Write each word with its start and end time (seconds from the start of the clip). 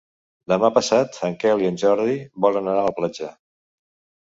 Demà 0.53 0.71
passat 0.77 1.19
en 1.27 1.35
Quel 1.43 1.61
i 1.65 1.69
en 1.73 1.77
Jordi 1.83 2.17
volen 2.47 2.69
anar 2.73 2.81
a 2.87 2.91
la 2.91 2.97
platja. 3.03 3.33